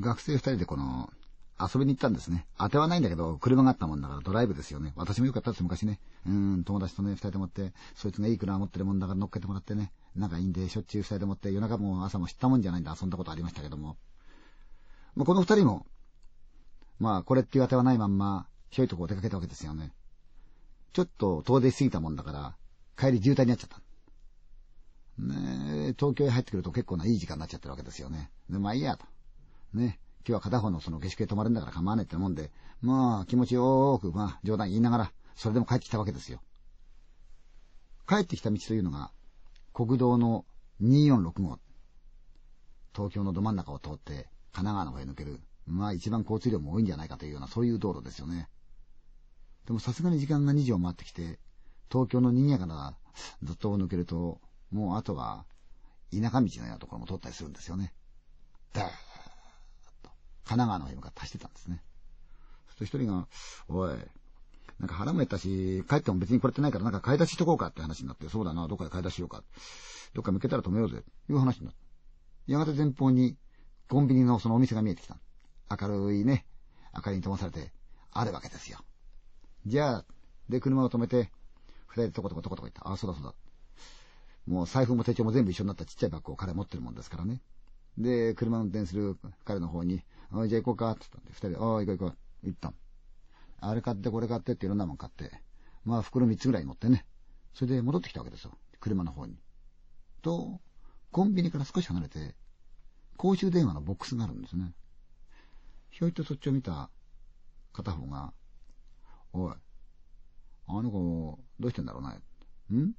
[0.00, 1.10] 学生二人でこの、
[1.60, 2.46] 遊びに行ったんですね。
[2.58, 4.92] 当てはないんだけど、車があったもんだからドライブですよね。
[4.96, 6.00] 私もよかったです、昔ね。
[6.26, 9.92] うん、友達とね、二人でもって、そいつがいい車持ってるもんだから乗っけてもらってね。
[10.16, 13.96] 仲いいんで、しょっちゅう二人でもって、夜中も朝も知ったもんじゃないんで遊んだことありましたけども。
[15.14, 15.86] まあ、この二人も、
[16.98, 19.92] まあ、これっていう当てはないまんま、ひょいとこう出かけたわけですよね。
[20.92, 22.56] ちょっと遠出しすぎたもんだから、
[22.96, 23.78] 帰り渋滞になっちゃった。
[25.18, 28.30] ね東京へ入ってくると結構ないい時間になっちゃってるわけですよね。
[28.50, 29.06] で、まあいいやと。
[29.76, 29.98] ね。
[30.26, 36.40] 今日は片方のその下宿へ泊まるんだから構わねえってもんで、まあ気持ちよーく、まあ冗談言いながら、それでも帰ってきたわけですよ。
[38.08, 39.10] 帰ってきた道というのが、
[39.72, 40.44] 国道の
[40.82, 41.58] 246号。
[42.94, 48.48] 東京のど真ん中を通って、神奈川の方へ抜ける、まあ一番交通量も多いんじゃないかというような、そういう道路ですよね。
[49.66, 51.38] でもさすがに時間が2時を回ってきて、
[51.90, 52.96] 東京の賑やかな
[53.42, 55.44] ずっとを抜けると、もうあとは、
[56.12, 57.92] 田舎道のようなところも通ったりするんですよね。
[58.72, 58.90] だ、
[60.44, 61.82] 神奈川の方に向かって走ってたんですね。
[62.68, 63.26] そして一人が、
[63.68, 63.90] おい、
[64.78, 69.42] なんか腹も減ったし、帰っても別にこれてないからなんか買い出ししとこうかって話になって、そうだな、どっかで買い出ししようか。
[70.14, 72.52] どっか向けたら止めようぜ、いう話になった。
[72.52, 73.36] やがて前方に、
[73.88, 75.18] コンビニのそのお店が見えてきた。
[75.70, 76.46] 明るいね、
[76.94, 77.72] 明かりに灯されて、
[78.10, 78.78] あるわけですよ。
[79.66, 80.04] じゃあ、
[80.48, 81.30] で、車を止めて、
[81.86, 82.88] 二人でトコトコトコトコ言った。
[82.88, 83.34] ああ、そうだそうだ。
[84.46, 87.40] もう財布も手帳も全部一緒になったちっちゃいバッグを彼持ってるもんですからね。
[87.98, 92.06] で、車運転する彼の方に、あじゃあ行こうか、って言ったんで、二人で、ああ、行こう行こ
[92.42, 92.74] う、行ったん
[93.60, 95.30] あれ買ってこれ買ってっていろんなもん買って、
[95.84, 97.06] まあ袋三つぐらい持ってね。
[97.54, 98.52] それで戻ってきたわけですよ。
[98.80, 99.36] 車の方に。
[100.22, 100.60] と、
[101.12, 102.34] コンビニから少し離れて、
[103.16, 104.72] 公衆電話のボックスがあるんですね。
[105.90, 106.90] ひょいとそっちを見た
[107.72, 108.32] 片方が、
[109.32, 109.54] おい、
[110.66, 112.10] あの子、どうしてんだろうな。
[112.10, 112.92] ん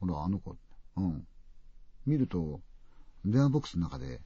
[0.00, 0.56] ほら、あの子。
[0.96, 1.26] うん。
[2.06, 2.60] 見ると、
[3.24, 4.20] 電話ボックスの中で、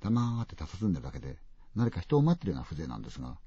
[0.00, 1.36] 黙って佇んでるだけで、
[1.74, 3.38] 何か人を待ってるような風情なんですが、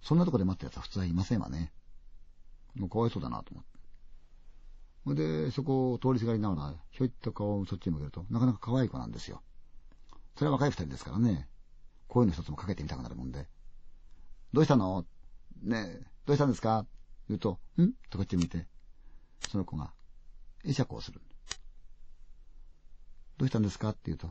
[0.00, 1.72] そんなとこで待ってる奴は普通はいませんわね。
[2.74, 3.70] もうかわいそうだなと思って。
[5.04, 9.42] ほんで、そこを通りすがりながら、ひょいっと顔をそっちに向けると、なかなか可愛い子なんですよ。
[10.36, 11.48] それは若い二人ですからね。
[12.08, 13.48] こういうの一つもかけてみたくなるもんで。
[14.52, 15.06] どうしたの？
[15.62, 16.86] ねえ、どうしたんですか？
[17.28, 17.92] 言うと、ん？
[18.10, 18.66] とこっち見て、
[19.48, 19.92] その子が、
[20.64, 21.20] 会釈をする。
[23.38, 23.90] どうしたんですか？
[23.90, 24.30] って言うと、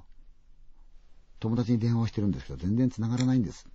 [1.40, 3.68] 友達に電話をしてるんですけど、全然繋がらないんです。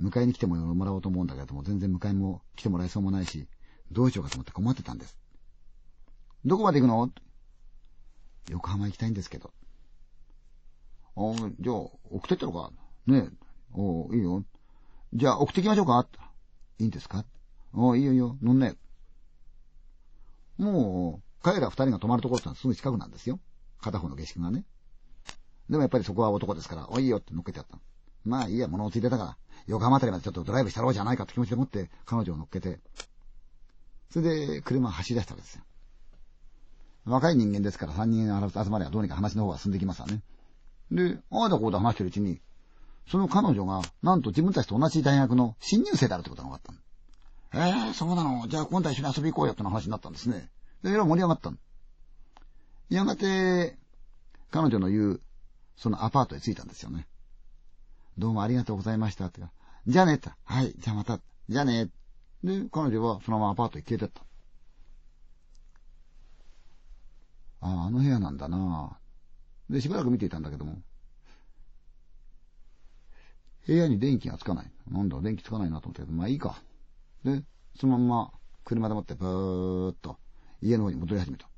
[0.00, 3.48] 迎えに来てもらおうと思うんだけども、全然迎えも来てもらえそうもないし、
[3.92, 5.16] どうしようかと思って困ってたんです。
[6.44, 7.10] どこまで行くの？
[8.48, 9.52] 横浜行きたいんですけど。
[11.16, 11.20] あ
[11.60, 12.72] じゃあ、送ってったのか
[13.06, 13.30] ねえ。
[13.72, 14.44] おいいよ。
[15.12, 16.06] じゃあ、送ってきましょうか
[16.78, 17.24] いいんですか？
[17.74, 18.76] あいいよいいよ、乗んね
[20.56, 23.38] もう、彼ら二人が泊まるところってのはすぐ近くなんですよ。
[23.80, 24.64] 片方の下宿がね。
[25.68, 27.78] でもやっぱりそこは男ですから、おいいよって乗っけてやった。
[28.24, 29.36] まあいいや、物をついてたから、
[29.66, 32.80] 横浜あたりまでちょっとドライブしたろうじゃないかって気持ちでもって彼女を乗っけて、
[34.10, 35.62] それで車走り出したわけですよ。
[37.06, 40.22] 若い人間ですから三人集まればどうにか話の方が進んできますわね。
[40.90, 42.40] で、ああだこうだ話してるうちに、
[43.08, 46.78] その彼女が、なんと自分たちと同じ大学の新入生であるってことが分かったの。
[47.52, 50.50] ええー、そうなのじゃあ今度は一緒に遊び行こうよっての話になったんですね。
[50.82, 51.56] で、いろいろ盛り上がったの。
[52.90, 53.78] やがて、
[54.50, 55.20] 彼女の言う、
[55.76, 57.06] そのアパートへ着いたんですよね。
[58.18, 59.40] どうもありがとうございましたって。
[59.86, 60.30] じゃあねって。
[60.44, 61.20] はい、じゃあまた。
[61.48, 61.88] じゃあね。
[62.42, 64.22] で、彼女はそのままアパートへ消えてった。
[67.60, 68.98] ああ、あの部屋なんだな
[69.70, 70.82] で、しばらく見ていたんだけども、
[73.68, 74.72] 部屋に電気がつかない。
[74.90, 76.60] なんだ、電気つかないなと思ったけど、まあいいか。
[77.24, 77.44] で、
[77.78, 78.32] そのまま
[78.64, 80.18] 車でもってブーっと
[80.60, 81.48] 家の方に戻り始めた。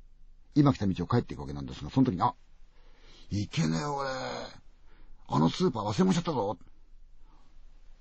[0.55, 2.35] 今来た道を帰っていくわけなんですが、その時に、あ、
[3.31, 4.09] いけねえ俺。
[5.29, 6.59] あのスーパー忘れもしちゃったぞ。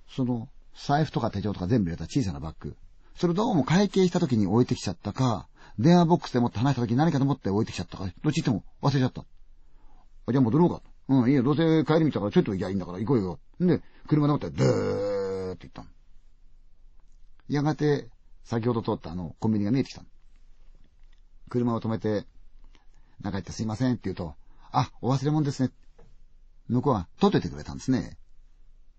[0.10, 2.76] その、財布とか手帳とか全部入れた小さなバッグ。
[3.16, 5.48] それどうも会計した時に置いてきちゃったか、
[5.80, 9.22] 電話ボックスでもって話した時に何かと思って置いてきちゃったか、どっち行っても忘れちゃった。
[9.22, 10.82] あ、じゃあ戻ろうか。
[11.08, 13.40] うん、いいよ、どうせ帰り道だからちょっと行きゃいいんだから行こうよ。
[13.64, 15.88] んで、車でもって、ドーって行ったの。
[17.48, 18.10] やがて、
[18.44, 20.08] 先ほど通ったあの、コンビニが見えてきたの。
[21.50, 22.26] 車を止めて、
[23.22, 24.36] 中行ってすいませんって言うと、
[24.72, 25.72] あ、お忘れ物ですね。
[26.68, 28.18] 向こうは取っててくれたんですね。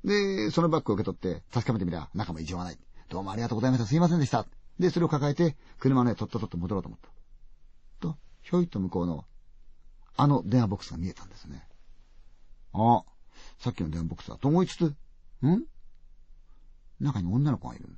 [0.05, 2.79] で、そのバッグを受け取って確かめてみりゃ中も異常はない。
[3.09, 3.87] どうもありがとうございました。
[3.87, 4.47] すいませんでした。
[4.79, 7.09] で、それを抱えて車の上とっととっと戻ろうと思った。
[8.01, 9.25] と、ひょいっと向こうの
[10.17, 11.67] あの電話ボックスが見えたんですね。
[12.73, 13.05] あ、
[13.59, 14.95] さっきの電話ボックスだと思いつつ、
[15.47, 15.65] ん？
[17.01, 17.89] 中に女の子がいる。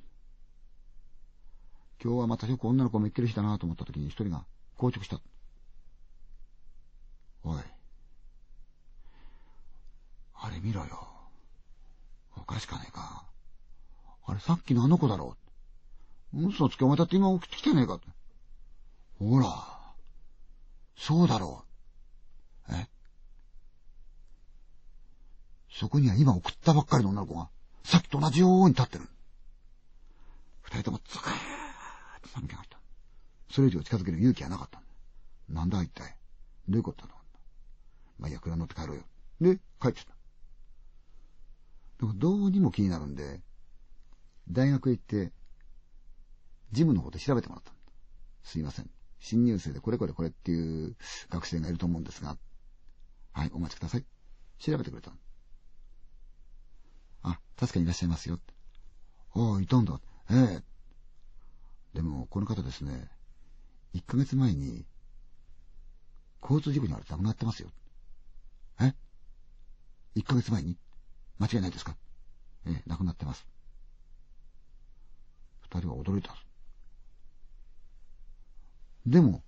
[2.03, 4.45] 今日はまたよく女の子も言ってる日だなと思った時に一人が
[4.77, 5.19] 硬直した。
[7.45, 7.59] おい。
[10.33, 11.07] あれみろよ。
[12.35, 13.23] おかしかねえか。
[14.25, 15.37] あれ、さっきのあの子だろ。
[16.33, 17.99] 嘘つけ、お前だって今起きてきてねえか。
[19.19, 19.45] ほら、
[20.97, 21.63] そうだろ
[22.69, 22.73] う。
[22.73, 22.87] え？
[25.71, 27.49] そこには今送ったばっかりの女の子が、
[27.83, 29.07] さっきと同じように立ってる。
[30.63, 31.35] 二人ともズカーっ
[32.21, 32.79] て寒気が入った。
[33.51, 34.81] それ以上近づける勇気はなかった
[35.47, 36.17] なんだ一体。
[36.67, 37.14] どういうことだ？
[38.19, 39.03] まあ、いや、車乗って帰ろうよ。
[39.41, 40.15] で、帰ってた。
[41.99, 43.41] でもどうにも気になるんで、
[44.49, 45.31] 大学へ行って、
[46.71, 47.73] ジムの方で調べてもらった。
[48.43, 48.89] すいません。
[49.19, 50.95] 新入生でこれこれこれっていう
[51.29, 52.37] 学生がいると思うんですが、
[53.33, 54.05] はい、お待ちください。
[54.59, 55.11] 調べてくれた。
[57.23, 58.39] あ、確かにいらっしゃいますよ。
[59.33, 59.99] ああ、いたんだ。
[60.29, 60.63] ええ。
[61.93, 63.09] でも、この方ですね、
[63.93, 64.85] 1ヶ月前に、
[66.41, 67.69] 交通事故に遭われて亡くなってますよ。
[70.15, 70.77] え ?1 ヶ月前に
[71.39, 71.95] 間違いないですか？
[72.65, 73.45] ええ、亡くなってます。
[75.61, 76.35] 二人は驚いた。
[79.05, 79.43] でも、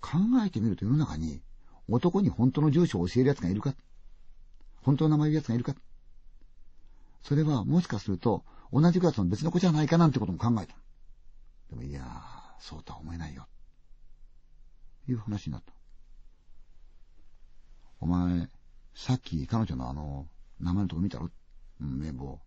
[0.00, 1.42] 考えてみると世の中に
[1.88, 3.74] 男に本当の住所を教える奴がいるか？
[4.82, 5.74] 本当の名前を言う奴がいるか？
[7.22, 10.74] それはもしかすると同じクラスの別の子じゃないかなんてことも考えた。
[11.70, 12.04] でもいやー、
[12.60, 13.46] そうとは思えないよ。
[15.08, 15.72] いう話になった。
[18.00, 18.48] お前、
[18.98, 20.26] さっき彼女のあの、
[20.58, 21.30] 名前のとこ見たろ？
[21.80, 22.40] うん、名簿。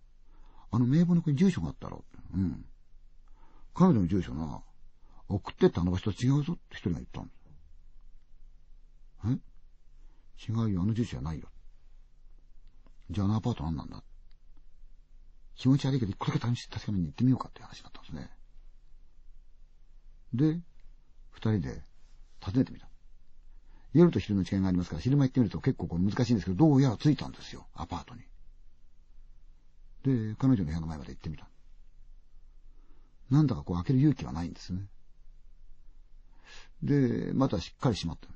[0.70, 2.04] あの名簿の子に住所があったろ？
[2.36, 2.66] うん。
[3.74, 4.62] 彼女の住所な、
[5.30, 6.52] 送ってったあの場所と違うぞ？
[6.54, 7.32] って一人が言ったんで
[9.34, 9.40] す。
[10.50, 10.52] え？
[10.52, 11.48] 違うよ、あの住所じゃないよ。
[13.10, 14.04] じゃああのアパート何なんだ？
[15.56, 18.30] 気持ち悪いけど一個だけ試して確かめに行ってみようかって話になったんですね。
[20.34, 20.60] で、
[21.32, 21.82] 二人で
[22.42, 22.91] 訪ねてみた。
[23.94, 28.22] 夜と昼の違いがありますから、昼間行ってみると結構これ難しいんですけど、どうやら着いたんですよ、アパートに。
[30.04, 31.48] で、彼女の部屋の前まで行ってみた。
[33.30, 34.88] なんだかこう開ける勇気はないんですね。
[36.84, 38.28] で、またしっかり閉まった。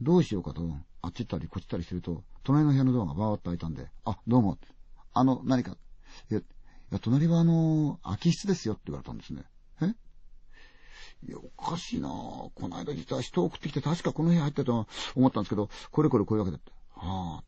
[0.00, 0.62] どうしようかと、
[1.02, 4.58] あっち行ったりこっち行ったりしてると、隣の部屋のドアがバーッと開いたんで、あ、どうも。
[5.12, 5.76] あの、何か。
[6.30, 6.40] いや
[7.00, 9.44] 隣はあの、空き室ですよって言われたんですね。
[11.28, 14.86] いや、おかしいなぁこの間実は人を送ってきて確かこの部屋入ったと
[15.16, 16.72] 思ったんですけど、これこれこういうわけだって。
[16.94, 17.44] はあ。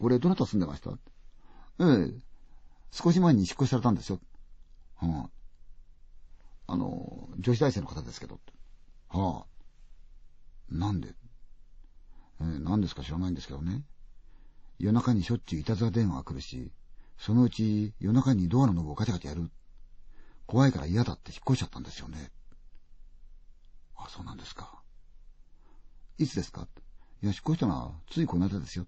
[0.00, 0.90] 俺、どなた住んでました？
[0.90, 2.14] ええ。
[2.90, 4.18] 少し前に引っ越しされたんですよ。
[4.96, 5.28] は
[6.66, 6.72] あ。
[6.72, 8.40] あの、女子大生の方ですけど。
[9.08, 10.74] はあ。
[10.74, 11.14] なんで？
[12.40, 13.82] えー、何ですか知らないんですけどね。
[14.78, 16.72] 夜中にしょっちゅういたずら電話が来るし、
[17.18, 19.50] そのうち夜中にドアのノブをガチャガチャやる。
[20.46, 22.30] 怖いから嫌だって引っ越しちゃったんですよね。
[23.96, 24.82] あ、そうなんですか。
[26.18, 26.68] いつですか？
[27.22, 28.86] いや、引っ越したのはついこの間ですよ。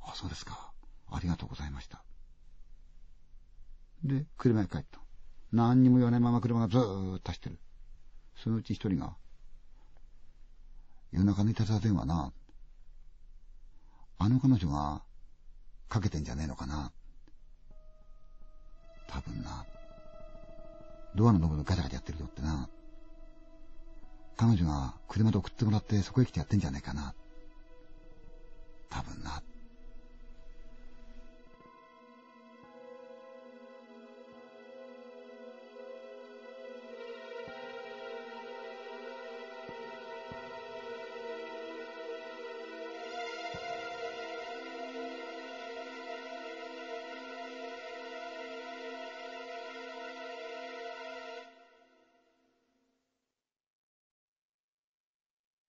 [0.00, 0.72] あ、そうですか。
[1.10, 2.02] ありがとうございました。
[4.04, 5.00] で、車へ帰った。
[5.52, 7.58] 何にも言わないまま車がずーっと走ってる。
[8.36, 9.16] そのうち一人が、
[11.12, 12.32] 夜中のいたずら電話な、
[14.18, 15.02] あの彼女が
[15.88, 16.92] かけてんじゃねえのかな。
[19.08, 19.66] 多分な。
[21.14, 22.68] ドアのノブのガチャガチャやってるよってな。
[24.36, 27.14] 彼女が車で送ってもらってそこへ来てやってんじゃねえかな。
[28.88, 29.42] 多分な。